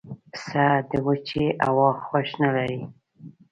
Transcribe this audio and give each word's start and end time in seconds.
پسه 0.31 0.65
د 0.89 0.91
وچې 1.05 1.45
هوا 1.65 1.89
خوښ 2.05 2.29
نه 2.41 2.49
لري. 2.57 2.81